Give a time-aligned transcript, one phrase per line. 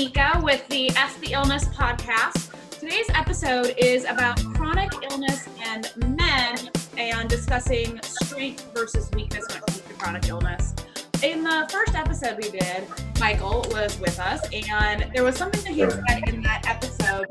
[0.00, 2.54] Nika with the F the Illness podcast.
[2.70, 6.56] Today's episode is about chronic illness and men
[6.96, 10.74] and discussing strength versus weakness when it comes to chronic illness.
[11.22, 12.84] In the first episode we did,
[13.20, 17.26] Michael was with us, and there was something that he said in that episode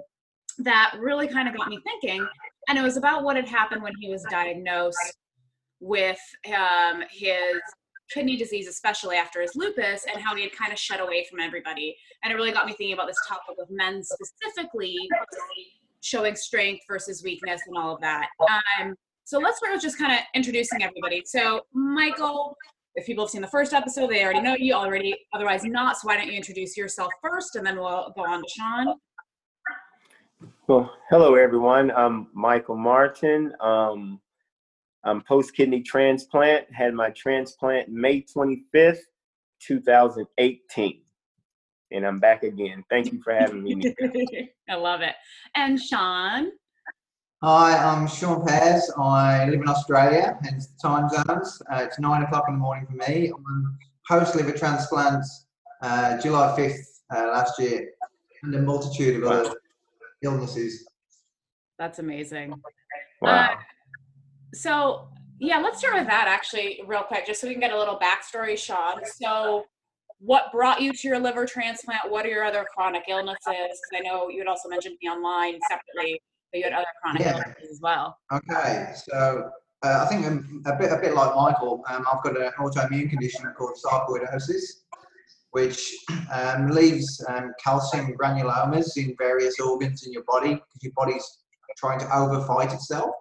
[0.60, 2.24] that really kind of got me thinking.
[2.68, 5.18] And it was about what had happened when he was diagnosed
[5.80, 6.20] with
[6.56, 7.60] um, his
[8.12, 11.40] kidney disease, especially after his lupus, and how he had kind of shut away from
[11.40, 11.96] everybody.
[12.24, 14.96] And it really got me thinking about this topic of men specifically
[16.02, 18.28] showing strength versus weakness and all of that.
[18.80, 18.96] Um,
[19.26, 21.22] so let's start with just kind of introducing everybody.
[21.26, 22.56] So, Michael,
[22.96, 25.98] if people have seen the first episode, they already know you already, otherwise not.
[25.98, 28.96] So, why don't you introduce yourself first and then we'll go on to Sean.
[30.68, 31.92] Well, hello everyone.
[31.92, 33.54] I'm Michael Martin.
[33.60, 34.20] Um,
[35.04, 36.72] I'm post kidney transplant.
[36.74, 39.00] Had my transplant May 25th,
[39.62, 41.02] 2018.
[41.92, 42.84] And I'm back again.
[42.90, 43.96] Thank you for having me.
[44.70, 45.16] I love it.
[45.56, 46.52] And Sean.
[47.42, 48.92] Hi, I'm Sean Paz.
[48.98, 51.62] I live in Australia, hence the time zones.
[51.72, 53.32] Uh, it's nine o'clock in the morning for me.
[53.34, 53.78] I'm
[54.08, 55.24] post liver transplant
[55.82, 56.84] uh, July 5th
[57.16, 57.92] uh, last year,
[58.44, 59.56] and a multitude of other
[60.22, 60.86] illnesses.
[61.78, 62.62] That's amazing.
[63.22, 63.58] Wow.
[64.54, 67.78] So yeah, let's start with that actually, real quick, just so we can get a
[67.78, 69.02] little backstory, Sean.
[69.06, 69.64] So,
[70.20, 72.02] what brought you to your liver transplant?
[72.10, 73.38] What are your other chronic illnesses?
[73.48, 77.22] Because I know you had also mentioned me online separately but you had other chronic
[77.22, 77.32] Yeah.
[77.34, 78.18] illnesses as well.
[78.32, 79.52] Okay, so
[79.84, 81.84] uh, I think I'm a bit, a bit like Michael.
[81.90, 84.64] Um, I've got an autoimmune condition called sarcoidosis,
[85.52, 85.96] which
[86.32, 91.26] um, leaves um, calcium granulomas in various organs in your body because your body's
[91.78, 93.12] trying to overfight itself.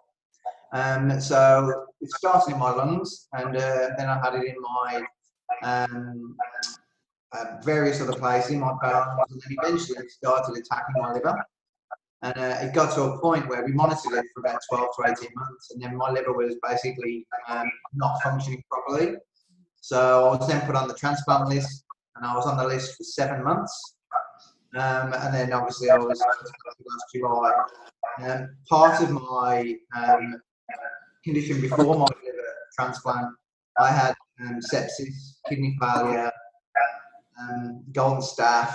[0.73, 5.03] Um, so it started in my lungs, and uh, then I had it in my
[5.63, 6.37] um,
[7.33, 11.45] uh, various other places, in my bones, and then eventually it started attacking my liver.
[12.23, 15.13] And uh, it got to a point where we monitored it for about 12 to
[15.13, 19.17] 18 months, and then my liver was basically um, not functioning properly.
[19.81, 21.85] So I was then put on the transplant list,
[22.17, 23.95] and I was on the list for seven months.
[24.77, 27.53] Um, and then obviously I was last July.
[28.23, 30.43] Um, part of my um,
[31.25, 33.35] condition before my liver transplant,
[33.79, 36.31] I had um, sepsis, kidney failure,
[37.41, 38.73] um, golden uh,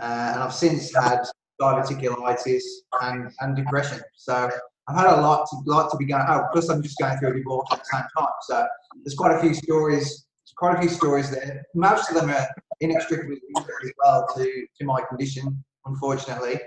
[0.00, 1.20] and I've since had
[1.60, 2.62] diverticulitis
[3.02, 4.00] and, and depression.
[4.14, 4.48] So
[4.88, 6.24] I've had a lot to lot to be going.
[6.28, 8.32] Oh, plus I'm just going through a divorce at the same time.
[8.42, 8.66] So
[9.04, 10.24] there's quite a few stories.
[10.56, 11.62] Quite a few stories there.
[11.74, 12.48] Most of them are
[12.80, 16.58] inextricably linked as well to, to my condition, unfortunately.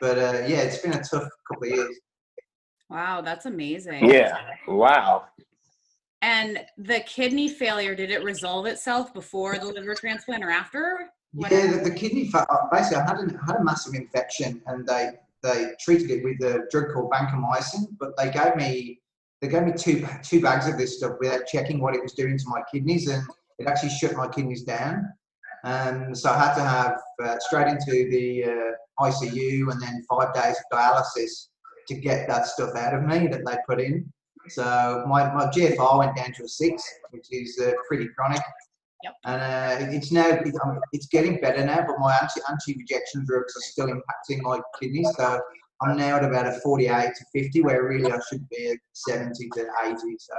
[0.00, 2.00] But uh, yeah, it's been a tough couple of years.
[2.90, 4.08] Wow, that's amazing.
[4.08, 4.38] yeah.
[4.66, 5.24] Wow.
[6.22, 11.10] And the kidney failure, did it resolve itself before the liver transplant or after?
[11.32, 12.30] What Yeah, the, the kidney
[12.72, 15.10] basically I had a, had a massive infection, and they
[15.42, 17.86] they treated it with a drug called vancomycin.
[18.00, 19.00] But they gave me
[19.40, 22.36] they gave me two two bags of this stuff without checking what it was doing
[22.36, 23.22] to my kidneys, and
[23.58, 25.06] it actually shut my kidneys down.
[25.64, 30.32] And so I had to have uh, straight into the uh, ICU, and then five
[30.34, 31.48] days of dialysis
[31.88, 34.10] to get that stuff out of me that they put in.
[34.48, 38.42] So my, my GFR went down to a six, which is uh, pretty chronic.
[39.04, 39.14] Yep.
[39.24, 42.76] And uh, it's now it, I mean, it's getting better now, but my anti anti
[42.78, 45.08] rejection drugs are still impacting my kidneys.
[45.16, 45.40] So
[45.82, 49.48] I'm now at about a 48 to 50, where really I should be at 70
[49.54, 49.96] to 80.
[49.96, 50.34] So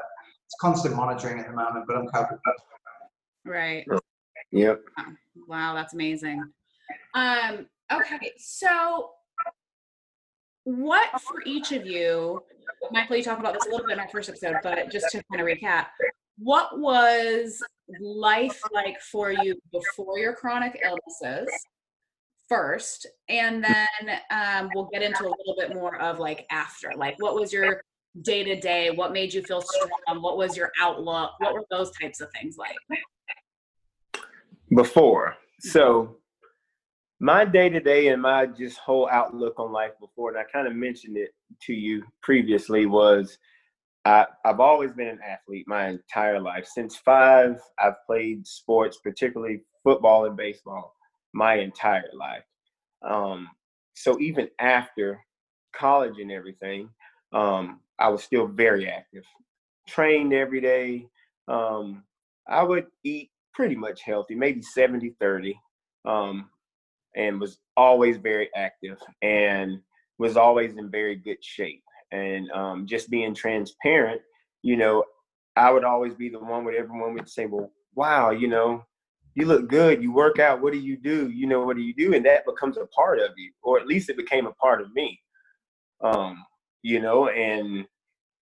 [0.46, 2.38] it's constant monitoring at the moment, but I'm coping.
[3.46, 3.86] Right.
[4.52, 4.82] Yep.
[5.48, 6.44] Wow, that's amazing.
[7.14, 9.12] Um, okay, so
[10.78, 12.44] what for each of you,
[12.92, 15.24] Michael, you talked about this a little bit in our first episode, but just to
[15.32, 15.88] kind of recap,
[16.38, 17.62] what was
[18.00, 21.50] life like for you before your chronic illnesses
[22.48, 27.16] first, and then um, we'll get into a little bit more of like after, like
[27.20, 27.82] what was your
[28.22, 31.92] day to day, what made you feel strong, what was your outlook, what were those
[32.00, 32.76] types of things like?
[34.76, 35.36] Before.
[35.62, 36.18] So
[37.20, 40.68] my day to day and my just whole outlook on life before, and I kind
[40.68, 41.32] of mentioned it
[41.64, 43.38] to you previously, was
[44.06, 46.66] I, I've always been an athlete my entire life.
[46.66, 50.96] Since five, I've played sports, particularly football and baseball,
[51.34, 52.44] my entire life.
[53.02, 53.50] Um,
[53.96, 55.20] so even after
[55.74, 56.90] college and everything,
[57.34, 59.26] um, I was still very active,
[59.88, 61.08] trained every day.
[61.50, 62.04] Um,
[62.48, 65.60] I would eat pretty much healthy, maybe 70 30,
[66.06, 66.50] um,
[67.16, 69.80] and was always very active and
[70.18, 71.84] was always in very good shape.
[72.12, 74.22] And um, just being transparent,
[74.62, 75.04] you know,
[75.56, 78.84] I would always be the one where everyone would say, well, wow, you know,
[79.36, 81.30] you look good, you work out, what do you do?
[81.30, 82.14] You know, what do you do?
[82.14, 84.92] And that becomes a part of you, or at least it became a part of
[84.94, 85.20] me.
[86.02, 86.44] Um,
[86.82, 87.86] you know, and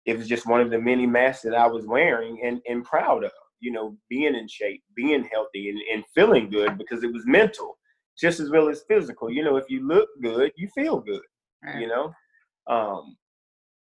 [0.05, 3.25] it was just one of the many masks that I was wearing and, and proud
[3.25, 7.27] of, you know, being in shape, being healthy and, and feeling good because it was
[7.27, 7.77] mental
[8.19, 9.31] just as well as physical.
[9.31, 11.23] You know, if you look good, you feel good,
[11.65, 11.81] right.
[11.81, 12.15] you know?
[12.67, 13.17] Um,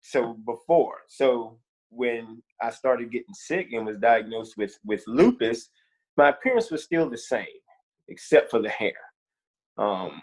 [0.00, 1.58] so before, so
[1.90, 5.68] when I started getting sick and was diagnosed with, with lupus,
[6.16, 7.46] my appearance was still the same,
[8.08, 8.94] except for the hair.
[9.78, 10.22] Um,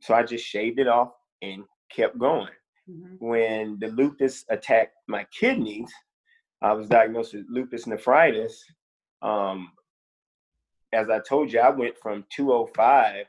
[0.00, 1.12] so I just shaved it off
[1.42, 2.48] and kept going.
[2.88, 3.26] Mm-hmm.
[3.26, 5.90] When the lupus attacked my kidneys,
[6.62, 8.64] I was diagnosed with lupus nephritis.
[9.22, 9.70] Um,
[10.92, 13.26] as I told you, I went from 205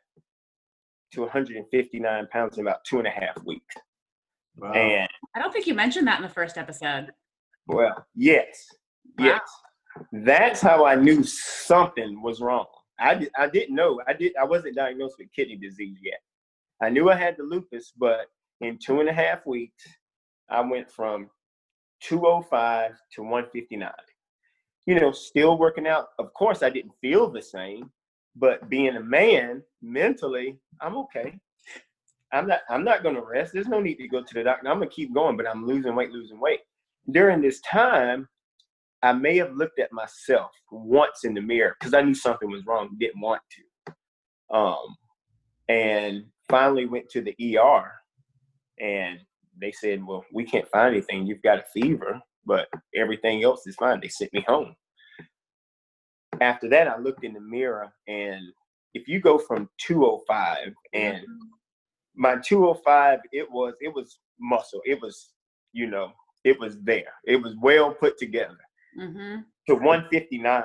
[1.14, 3.76] to 159 pounds in about two and a half weeks.
[4.58, 4.74] Wow.
[4.74, 7.12] And I don't think you mentioned that in the first episode.
[7.68, 8.66] Well, yes,
[9.18, 9.26] wow.
[9.26, 9.42] yes.
[10.12, 12.66] That's how I knew something was wrong.
[13.00, 14.02] I, did, I didn't know.
[14.08, 14.34] I did.
[14.40, 16.20] I wasn't diagnosed with kidney disease yet.
[16.82, 18.28] I knew I had the lupus, but
[18.62, 19.84] in two and a half weeks,
[20.50, 21.30] I went from
[22.02, 23.92] 205 to 159.
[24.90, 26.08] You know, still working out.
[26.18, 27.92] Of course, I didn't feel the same,
[28.36, 31.40] but being a man, mentally, I'm okay.
[32.32, 32.62] I'm not.
[32.72, 33.54] I'm not going to rest.
[33.54, 34.68] There's no need to go to the doctor.
[34.68, 36.62] I'm going to keep going, but I'm losing weight, losing weight.
[37.12, 38.28] During this time,
[39.04, 42.66] I may have looked at myself once in the mirror because I knew something was
[42.66, 44.58] wrong, didn't want to.
[44.58, 44.96] Um,
[45.68, 47.92] and finally went to the ER,
[48.80, 49.20] and
[49.62, 51.28] they said, "Well, we can't find anything.
[51.28, 54.76] You've got a fever, but everything else is fine." They sent me home.
[56.42, 58.42] After that, I looked in the mirror, and
[58.94, 61.48] if you go from 205 and mm-hmm.
[62.16, 64.82] my 205, it was it was muscle.
[64.86, 65.32] It was
[65.74, 67.14] you know it was there.
[67.26, 68.58] It was well put together
[68.98, 69.42] mm-hmm.
[69.68, 70.64] to 159.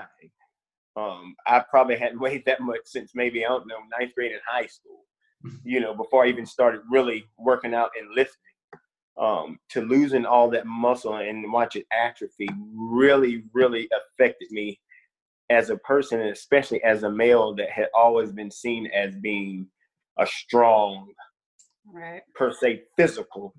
[0.97, 4.39] Um, I probably hadn't weighed that much since maybe I don't know ninth grade in
[4.49, 5.01] high school.
[5.63, 8.41] You know, before I even started really working out and lifting.
[9.17, 14.81] Um, to losing all that muscle and watch it atrophy really, really affected me
[15.51, 19.67] as a person, and especially as a male that had always been seen as being
[20.19, 21.09] a strong,
[21.93, 22.23] right.
[22.35, 23.55] per se, physical,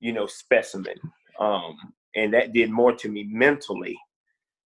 [0.00, 0.96] you know, specimen.
[1.38, 1.76] Um,
[2.16, 3.96] and that did more to me mentally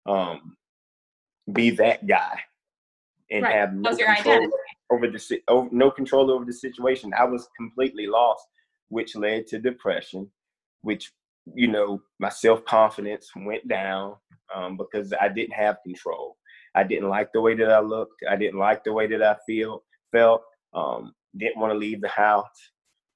[0.05, 0.57] um,
[1.51, 2.39] be that guy
[3.31, 3.55] and right.
[3.55, 4.49] have no control
[4.91, 7.13] over the over, no control over the situation.
[7.17, 8.45] I was completely lost,
[8.89, 10.29] which led to depression,
[10.81, 11.11] which
[11.53, 14.15] you know my self confidence went down
[14.55, 16.37] um, because I didn't have control.
[16.75, 18.23] I didn't like the way that I looked.
[18.29, 20.41] I didn't like the way that I feel felt.
[20.73, 22.45] Um, didn't want to leave the house.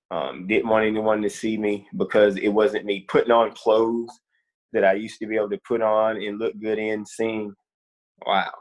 [0.10, 4.10] Um, didn't want anyone to see me because it wasn't me putting on clothes
[4.74, 7.54] that I used to be able to put on and look good in, sing.
[8.26, 8.52] Wow.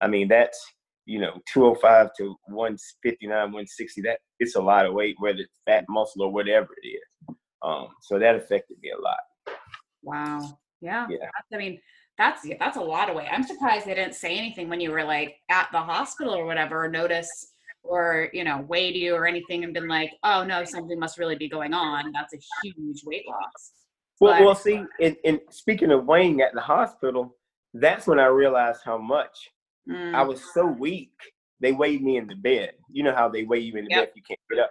[0.00, 0.60] I mean, that's,
[1.06, 5.84] you know, 205 to 159, 160, that it's a lot of weight, whether it's fat
[5.88, 7.36] muscle or whatever it is.
[7.62, 9.56] Um, so that affected me a lot.
[10.02, 10.58] Wow.
[10.80, 11.06] Yeah.
[11.10, 11.28] Yeah.
[11.52, 11.80] I mean,
[12.18, 13.28] that's that's a lot of weight.
[13.30, 16.84] I'm surprised they didn't say anything when you were like at the hospital or whatever,
[16.84, 17.52] or notice
[17.84, 21.36] or you know weighed you or anything and been like, oh no, something must really
[21.36, 22.12] be going on.
[22.12, 23.72] That's a huge weight loss.
[24.20, 27.36] Well, well, see, and, and speaking of weighing at the hospital,
[27.72, 29.48] that's when I realized how much
[29.88, 30.12] mm.
[30.12, 31.12] I was so weak.
[31.60, 32.72] They weighed me in the bed.
[32.90, 34.02] You know how they weigh you in the yep.
[34.02, 34.70] bed if you can't get up.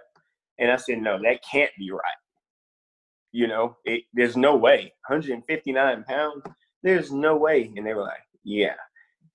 [0.58, 2.00] And I said, no, that can't be right.
[3.32, 4.92] you know, it, there's no way.
[5.06, 6.42] 159 pounds,
[6.82, 7.72] there's no way.
[7.76, 8.74] And they were like, yeah.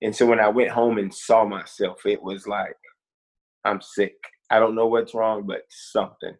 [0.01, 2.75] And so when I went home and saw myself, it was like,
[3.63, 4.15] I'm sick.
[4.49, 6.35] I don't know what's wrong, but something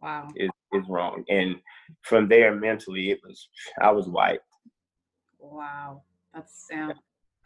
[0.00, 0.28] wow.
[0.36, 1.24] is, is wrong.
[1.28, 1.56] And
[2.02, 3.48] from there, mentally, it was,
[3.80, 4.44] I was wiped.
[5.38, 6.02] Wow.
[6.34, 6.92] That's, yeah,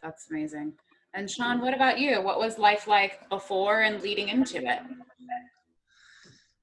[0.01, 0.73] that's amazing.
[1.15, 2.21] And Sean, what about you?
[2.21, 4.79] What was life like before and leading into it?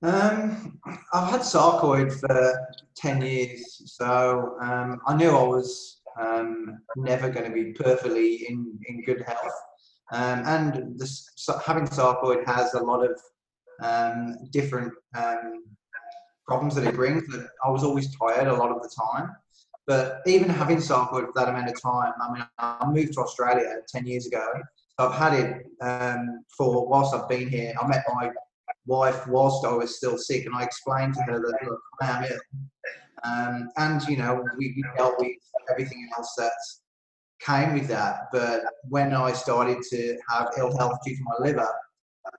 [0.03, 0.79] Um,
[1.13, 7.51] I've had sarcoid for 10 years, so um, I knew I was um, never going
[7.51, 9.55] to be perfectly in, in good health.
[10.13, 11.31] Um, and this,
[11.65, 13.21] having sarcoid has a lot of
[13.83, 15.65] um, different um,
[16.47, 17.23] problems that it brings.
[17.65, 19.31] I was always tired a lot of the time.
[19.87, 23.77] But even having sarcoid for that amount of time, I mean, I moved to Australia
[23.89, 24.47] 10 years ago.
[24.99, 27.73] I've had it um, for whilst I've been here.
[27.81, 28.31] I met my
[28.87, 32.25] wife whilst I was still sick, and I explained to her that look, I am
[32.25, 32.39] ill,
[33.25, 35.33] um, and you know we, we dealt with
[35.71, 36.53] everything else that
[37.41, 38.29] came with that.
[38.33, 41.69] But when I started to have ill health due to my liver,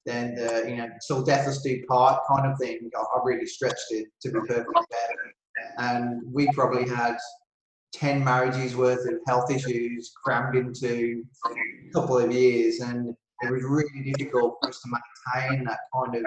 [0.05, 3.91] then the, you know till death us do part kind of thing, I, really stretched
[3.91, 5.33] it to be perfectly fair.
[5.77, 7.17] And we probably had
[7.93, 13.63] 10 marriages worth of health issues crammed into a couple of years and it was
[13.63, 14.89] really difficult for us to
[15.35, 16.23] maintain that kind of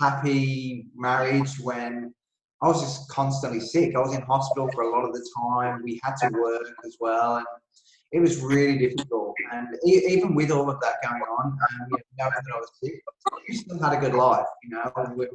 [0.00, 2.12] happy marriage when
[2.62, 3.96] I was just constantly sick.
[3.96, 5.82] I was in hospital for a lot of the time.
[5.82, 7.46] We had to work as well, and
[8.12, 9.34] it was really difficult.
[9.52, 11.58] And even with all of that going on, um,
[11.90, 13.02] you know, knowing that I was sick,
[13.48, 14.46] we still had a good life.
[14.62, 15.26] You know, we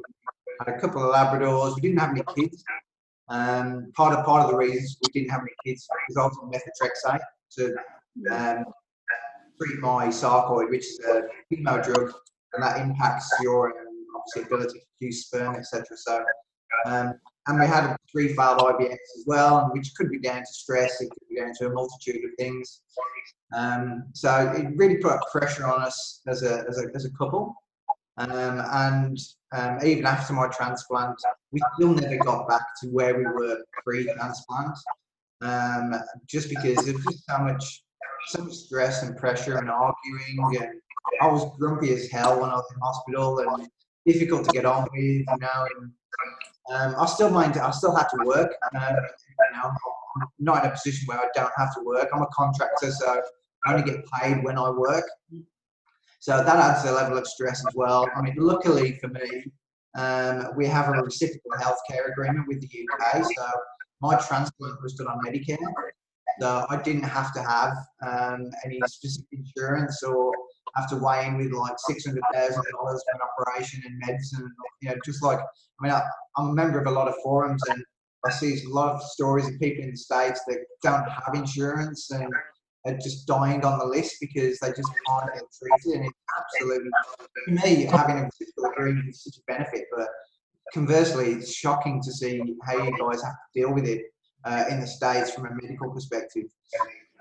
[0.60, 1.74] had a couple of Labradors.
[1.74, 2.64] We didn't have any kids.
[3.28, 7.20] Um, part of part of the reasons we didn't have any kids was also methotrexate
[7.58, 7.76] to
[8.30, 8.64] um,
[9.60, 12.10] treat my sarcoid, which is a female drug,
[12.54, 15.84] and that impacts your um, obviously ability to produce sperm, etc.
[15.96, 16.24] So,
[16.86, 17.14] um,
[17.46, 21.10] and we had three failed IVFs as well, which could be down to stress, it
[21.10, 22.82] could be down to a multitude of things.
[23.56, 27.54] Um, so it really put pressure on us as a as a, as a couple.
[28.18, 29.18] Um, and
[29.52, 31.16] um, even after my transplant,
[31.52, 34.76] we still never got back to where we were pre-transplant,
[35.40, 35.94] um,
[36.26, 37.82] just because there's just so much
[38.26, 40.56] so much stress and pressure and arguing.
[40.60, 40.80] And
[41.22, 43.68] I was grumpy as hell when I was in hospital and
[44.04, 45.66] difficult to get on with, you know.
[45.80, 45.92] And
[46.70, 47.56] um, I still mind.
[47.56, 48.54] I still had to work.
[48.74, 52.08] Um, you know, I'm not in a position where I don't have to work.
[52.12, 53.22] I'm a contractor, so
[53.66, 55.04] I only get paid when I work.
[56.20, 58.08] So that adds a level of stress as well.
[58.14, 59.44] I mean, luckily for me,
[59.96, 63.24] um, we have a reciprocal healthcare agreement with the UK.
[63.24, 63.46] So
[64.00, 65.58] my transplant was done on Medicare
[66.40, 70.32] that I didn't have to have um, any specific insurance or
[70.80, 74.50] have to weigh in with like six hundred thousand dollars for an operation and medicine.
[74.82, 76.02] You know, just like I mean, I,
[76.36, 77.82] I'm a member of a lot of forums and
[78.24, 82.10] I see a lot of stories of people in the states that don't have insurance
[82.10, 82.28] and
[82.86, 86.00] are just dying on the list because they just can't get treated.
[86.00, 86.90] And it's absolutely,
[87.44, 88.72] for me, having a physical
[89.08, 89.84] is such a benefit.
[89.96, 90.08] But
[90.74, 94.02] conversely, it's shocking to see how you guys have to deal with it
[94.44, 96.46] uh, in the states from a medical perspective.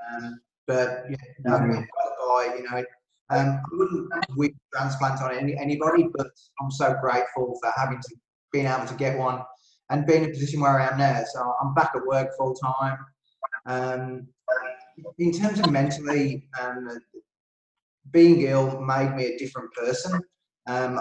[0.10, 1.82] Um, but yeah, mm-hmm.
[1.82, 2.84] guy, you know,
[3.30, 6.28] um, I wouldn't wish transplant on any, anybody, but
[6.62, 8.16] I'm so grateful for having to
[8.52, 9.42] being able to get one
[9.90, 11.24] and being in a position where I am now.
[11.34, 12.98] So I'm back at work full time.
[13.66, 14.28] Um,
[15.20, 16.88] in terms of mentally, um,
[18.12, 20.20] being ill made me a different person.
[20.68, 21.00] Um,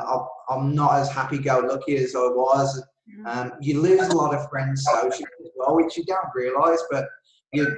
[0.49, 3.27] I'm not as happy-go-lucky as I was Mm-hmm.
[3.27, 7.07] Um, you lose a lot of friends socially as well, which you don't realise, but
[7.53, 7.77] you,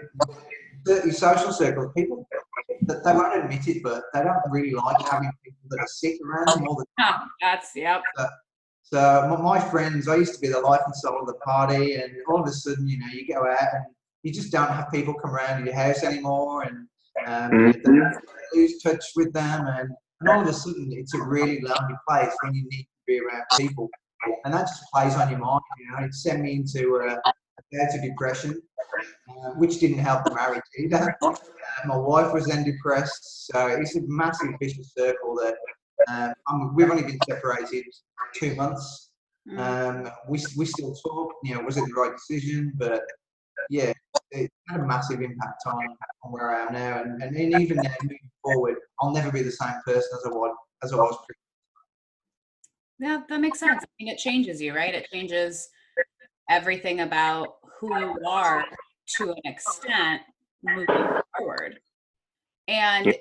[0.87, 2.27] your social circles, people,
[2.69, 6.49] they won't admit it, but they don't really like having people that are sick around
[6.49, 7.29] them all the time.
[7.41, 8.03] That's, yep.
[8.17, 8.29] So,
[8.85, 12.13] so my friends, I used to be the life and soul of the party, and
[12.29, 13.85] all of a sudden, you know, you go out and
[14.23, 16.87] you just don't have people come around your house anymore, and
[17.27, 17.95] um, mm-hmm.
[17.95, 18.11] you
[18.55, 22.35] lose touch with them, and, and all of a sudden, it's a really lonely place
[22.43, 23.89] when you need to be around people
[24.45, 25.61] and that just plays on your mind.
[25.79, 27.19] You know, it sent me into a,
[27.73, 28.63] a bout of depression,
[29.31, 31.17] uh, which didn't help the marriage either.
[31.23, 31.35] Uh,
[31.87, 35.55] my wife was then depressed, so it's a massive vicious circle that
[36.09, 37.85] um, we've only been separated
[38.35, 39.11] two months.
[39.49, 39.59] Mm.
[39.59, 42.73] Um, we, we still talk, you know, was it the right decision?
[42.77, 43.03] But
[43.71, 43.93] yeah,
[44.31, 45.79] it had a massive impact on,
[46.23, 47.03] on where I am now.
[47.03, 50.57] And, and even now, moving forward, I'll never be the same person as I was,
[50.83, 51.35] as I was previously.
[53.01, 53.85] Yeah, that makes sense.
[53.85, 54.95] I mean, it changes you, right?
[54.95, 55.69] It changes
[56.51, 58.65] everything about who you are
[59.17, 60.23] to an extent
[60.63, 61.07] moving
[61.37, 61.79] forward.
[62.67, 63.15] And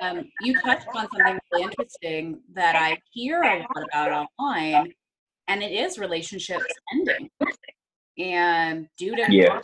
[0.00, 4.92] um, you touched on something really interesting that I hear a lot about online,
[5.48, 7.30] and it is relationships ending.
[8.18, 9.60] and due to Yeah.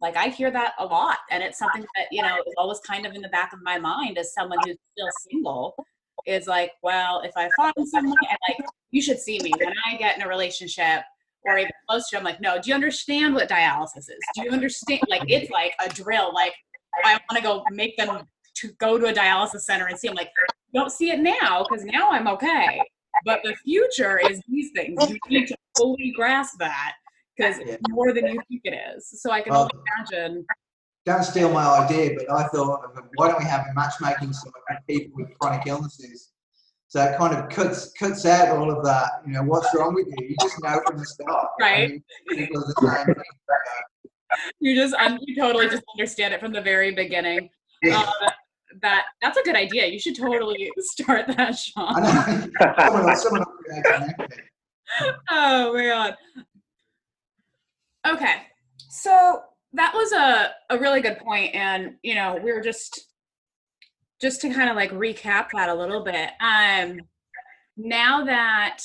[0.00, 3.06] like I hear that a lot, and it's something that you know is always kind
[3.06, 5.74] of in the back of my mind as someone who's still single.
[6.26, 9.96] Is like, well, if I find someone, and like, you should see me when I
[9.96, 11.02] get in a relationship
[11.44, 12.18] or even close to.
[12.18, 14.18] I'm like, no, do you understand what dialysis is?
[14.34, 15.02] Do you understand?
[15.08, 16.32] Like, it's like a drill.
[16.32, 16.54] Like,
[17.04, 20.08] I want to go make them to go to a dialysis center and see.
[20.08, 20.30] I'm like,
[20.72, 22.80] don't see it now because now I'm okay.
[23.24, 24.98] But the future is these things.
[25.08, 26.92] You need to fully grasp that
[27.36, 29.20] because it's more than you think it is.
[29.20, 30.46] So I can Well, only imagine.
[31.04, 32.80] don't steal my idea, but I thought,
[33.16, 34.52] why don't we have matchmaking for
[34.88, 36.30] people with chronic illnesses?
[36.94, 39.22] So it kind of cuts cuts out all of that.
[39.26, 40.28] You know, what's wrong with you?
[40.28, 41.48] You just know from the start.
[41.60, 41.74] Right.
[41.74, 43.14] I mean, people are the same.
[44.60, 47.50] You just, un- you totally just understand it from the very beginning.
[47.84, 48.06] Uh,
[48.80, 49.86] that that's a good idea.
[49.86, 52.00] You should totally start that, I Sean.
[52.00, 52.74] know.
[52.78, 54.42] someone, someone will create an equity.
[55.30, 56.14] Oh man.
[58.06, 58.34] Okay.
[58.88, 59.40] So
[59.72, 63.08] that was a, a really good point and you know, we were just
[64.24, 66.30] just to kind of like recap that a little bit.
[66.40, 66.98] Um
[67.76, 68.78] now that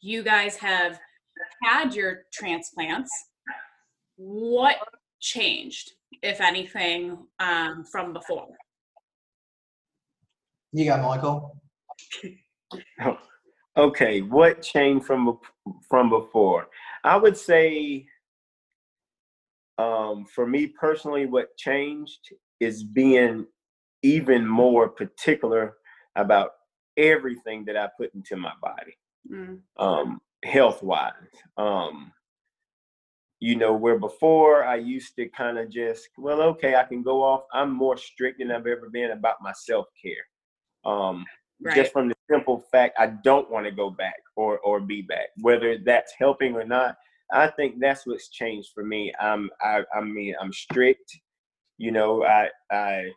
[0.00, 1.00] you guys have
[1.62, 3.10] had your transplants,
[4.16, 4.76] what
[5.20, 8.48] changed, if anything, um, from before?
[10.72, 11.56] You go, Michael.
[13.78, 15.38] Okay, what changed from
[15.88, 16.68] from before?
[17.04, 18.06] I would say,
[19.78, 22.20] um, for me personally, what changed
[22.60, 23.46] is being
[24.06, 25.76] even more particular
[26.14, 26.52] about
[26.96, 28.96] everything that I put into my body,
[29.30, 31.12] Mm, um, health wise.
[31.56, 32.12] Um,
[33.40, 37.22] you know, where before I used to kind of just, well, okay, I can go
[37.22, 37.42] off.
[37.52, 40.24] I'm more strict than I've ever been about my self care.
[40.90, 41.24] Um,
[41.60, 41.74] right.
[41.74, 45.28] just from the simple fact I don't want to go back or or be back,
[45.40, 46.96] whether that's helping or not.
[47.32, 49.12] I think that's what's changed for me.
[49.20, 51.18] I'm I I mean I'm strict.
[51.78, 53.10] You know I I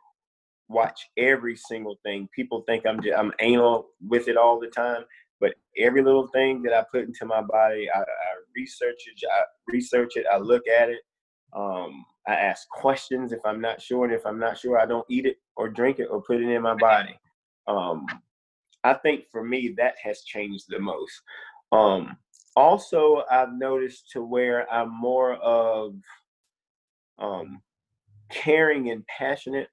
[0.69, 2.29] watch every single thing.
[2.33, 5.03] People think I'm just, I'm anal with it all the time,
[5.41, 8.05] but every little thing that I put into my body, I, I
[8.55, 9.27] research it.
[9.29, 10.25] I research it.
[10.31, 11.01] I look at it.
[11.53, 15.05] Um, I ask questions if I'm not sure, and if I'm not sure, I don't
[15.09, 17.19] eat it or drink it or put it in my body.
[17.67, 18.05] Um,
[18.83, 21.21] I think for me that has changed the most.
[21.71, 22.17] Um,
[22.55, 25.95] also, I've noticed to where I'm more of
[27.17, 27.61] um,
[28.29, 29.69] caring and passionate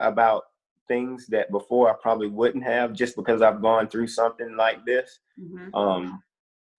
[0.00, 0.42] about
[0.88, 5.20] things that before I probably wouldn't have, just because I've gone through something like this.
[5.38, 5.70] Mhm.
[5.74, 6.22] Um,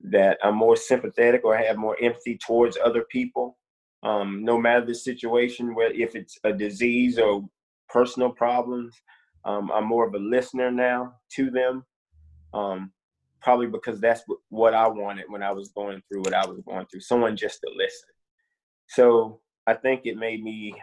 [0.02, 3.58] that I'm more sympathetic or have more empathy towards other people,
[4.04, 7.48] um, no matter the situation, where if it's a disease or
[7.90, 8.96] personal problems.
[9.46, 11.86] Um, I'm more of a listener now to them,
[12.54, 12.92] um,
[13.42, 16.86] probably because that's what I wanted when I was going through what I was going
[16.88, 17.02] through.
[17.02, 18.10] Someone just to listen.
[18.88, 20.74] So I think it made me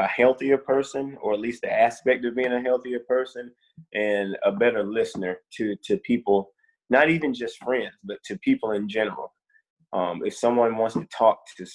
[0.00, 3.50] a healthier person, or at least the aspect of being a healthier person,
[3.94, 6.50] and a better listener to to people,
[6.88, 9.32] not even just friends, but to people in general.
[9.92, 11.66] Um, if someone wants to talk to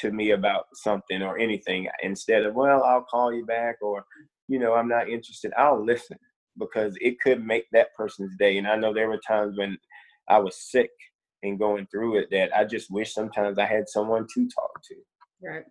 [0.00, 4.04] to me about something or anything, instead of well, I'll call you back, or
[4.48, 6.18] you know, I'm not interested, I'll listen
[6.58, 8.58] because it could make that person's day.
[8.58, 9.76] And I know there were times when
[10.28, 10.90] I was sick
[11.42, 14.94] and going through it that I just wish sometimes I had someone to talk to.
[15.42, 15.64] Right.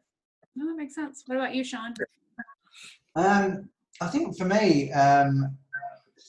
[0.56, 1.24] No, that makes sense.
[1.26, 1.94] What about you, Sean?
[3.16, 3.70] Um,
[4.02, 5.58] I think for me, um,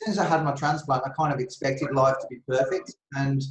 [0.09, 3.43] as I had my transplant, I kind of expected life to be perfect, and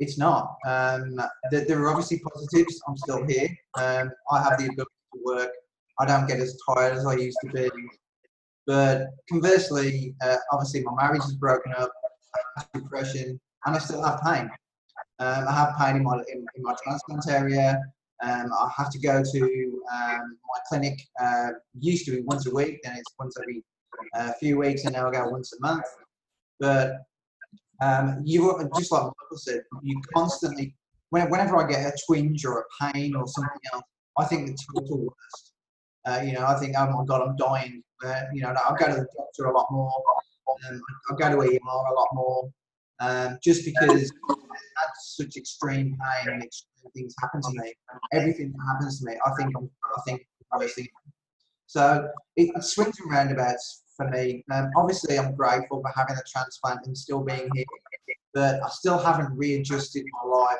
[0.00, 0.56] it's not.
[0.66, 2.80] Um, there, there are obviously positives.
[2.88, 3.48] I'm still here.
[3.74, 5.50] Um, I have the ability to work.
[6.00, 7.70] I don't get as tired as I used to be.
[8.66, 11.90] But conversely, uh, obviously my marriage is broken up,
[12.72, 14.50] depression, and I still have pain.
[15.20, 17.80] Um, I have pain in my in, in my transplant area.
[18.22, 21.00] Um, I have to go to um, my clinic.
[21.20, 23.62] Uh, used to be once a week, then it's once every
[24.16, 25.84] uh, few weeks, and now I go once a month.
[26.60, 26.98] But
[27.82, 30.74] um, you just like Michael said, you constantly.
[31.10, 33.84] Whenever I get a twinge or a pain or something else,
[34.18, 35.52] I think the total worst.
[36.04, 37.82] Uh, you know, I think, oh my god, I'm dying.
[38.04, 39.92] Uh, you know, I'll go to the doctor a lot more.
[40.68, 42.50] Um, I'll go to ER a lot more,
[43.00, 44.12] um, just because
[44.76, 46.42] had such extreme pain
[46.92, 47.72] things happen to me.
[48.12, 50.90] Everything that happens to me, I think I'm, I think.
[51.66, 54.44] So it, it swings and roundabouts for me.
[54.52, 57.64] Um, obviously, I'm grateful for having a transplant and still being here,
[58.32, 60.58] but I still haven't readjusted my life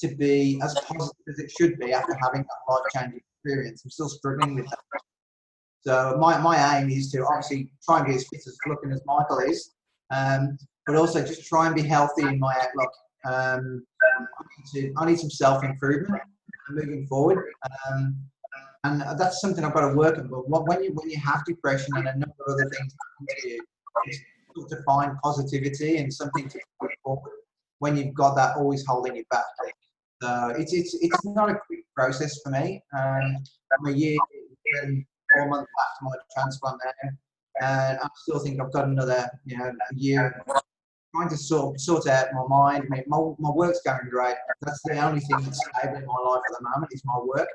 [0.00, 3.82] to be as positive as it should be after having that life changing experience.
[3.84, 4.78] I'm still struggling with that.
[5.80, 9.00] So my, my aim is to obviously try and be as fit as looking as
[9.06, 9.74] Michael is,
[10.10, 12.90] um, but also just try and be healthy in my outlook.
[13.24, 14.24] Um, I
[14.74, 16.22] need, to, I need some self improvement.
[16.70, 17.52] moving forward.
[17.88, 18.16] Um,
[18.84, 20.28] and that's something I've got to work on.
[20.28, 22.94] But when you when you have depression and a number of other things
[23.42, 23.64] to you,
[24.06, 24.20] it's
[24.70, 27.32] to find positivity and something to put forward
[27.78, 29.44] when you've got that always holding you back.
[30.22, 32.82] So it's it's it's not a quick process for me.
[32.96, 33.36] Um,
[33.72, 34.16] I'm a year
[34.82, 37.08] and four months after my transplant now,
[37.60, 40.42] and I still think I've got another you know year
[41.14, 42.84] trying to sort sort out my mind.
[42.86, 44.36] I mean, my, my work's going great.
[44.62, 47.48] That's the only thing that's stable in my life at the moment is my work.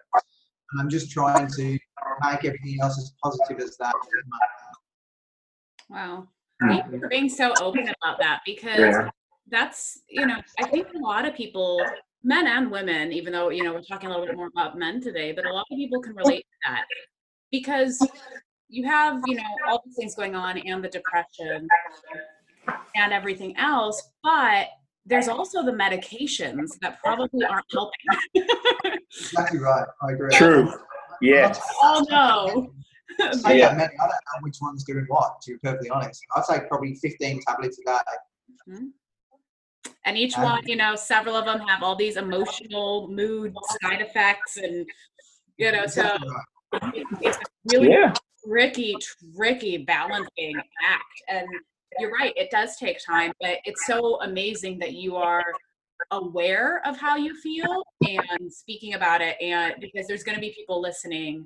[0.72, 3.94] And I'm just trying to make everything else as positive as that.
[5.90, 6.28] Wow.
[6.62, 6.68] Hmm.
[6.68, 9.10] Thank you for being so open about that because yeah.
[9.50, 11.86] that's, you know, I think a lot of people,
[12.24, 15.02] men and women, even though, you know, we're talking a little bit more about men
[15.02, 16.86] today, but a lot of people can relate to that
[17.52, 18.00] because
[18.70, 21.68] you have, you know, all these things going on and the depression
[22.96, 24.68] and everything else, but
[25.06, 28.48] there's also the medications that probably aren't helping.
[29.20, 29.86] exactly right.
[30.02, 30.30] I agree.
[30.32, 30.74] True.
[31.22, 31.60] Yes.
[31.82, 32.74] Oh no.
[33.46, 33.74] I, yeah.
[33.74, 36.22] many, I don't know which one's doing what, to be perfectly honest.
[36.36, 37.98] I'd say probably 15 tablets a day.
[38.70, 38.86] Mm-hmm.
[40.06, 44.02] And each um, one, you know, several of them have all these emotional mood side
[44.02, 44.86] effects and,
[45.58, 47.06] you know, exactly so right.
[47.22, 47.38] it's
[47.72, 48.14] really yeah.
[48.48, 48.96] tricky,
[49.36, 51.22] tricky balancing act.
[51.30, 51.48] And
[52.00, 55.44] you're right, it does take time, but it's so amazing that you are
[56.12, 60.54] aware of how you feel and speaking about it and because there's going to be
[60.54, 61.46] people listening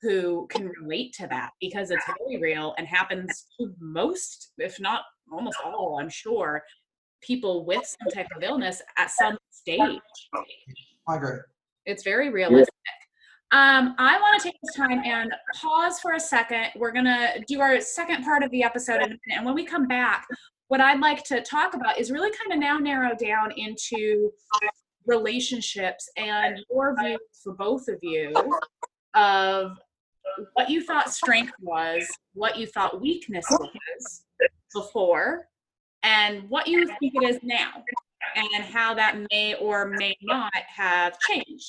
[0.00, 5.02] who can relate to that because it's very real and happens to most if not
[5.30, 6.62] almost all i'm sure
[7.22, 10.00] people with some type of illness at some stage.
[11.08, 11.38] I agree.
[11.86, 12.74] It's very realistic
[13.52, 16.68] um, I want to take this time and pause for a second.
[16.74, 19.20] We're going to do our second part of the episode in a minute.
[19.36, 20.26] And when we come back,
[20.68, 24.30] what I'd like to talk about is really kind of now narrow down into
[25.06, 28.32] relationships and your views for both of you
[29.14, 29.76] of
[30.54, 34.24] what you thought strength was, what you thought weakness was
[34.72, 35.46] before,
[36.02, 37.70] and what you think it is now,
[38.34, 41.68] and how that may or may not have changed.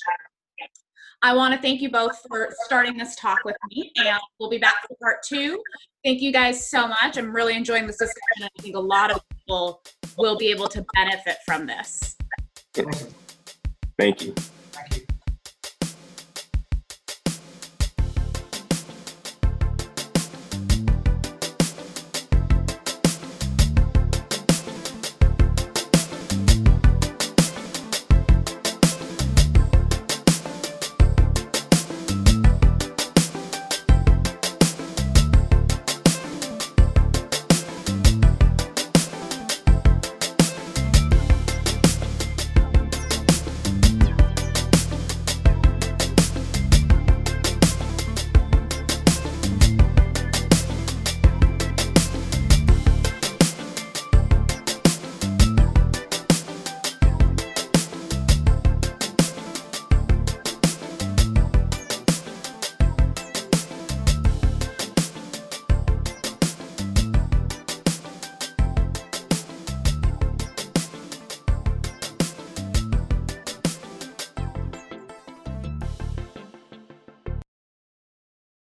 [1.25, 4.57] I want to thank you both for starting this talk with me, and we'll be
[4.57, 5.63] back for part two.
[6.03, 7.17] Thank you guys so much.
[7.17, 8.43] I'm really enjoying this discussion.
[8.43, 9.81] I think a lot of people
[10.17, 12.17] will be able to benefit from this.
[13.97, 14.35] Thank you.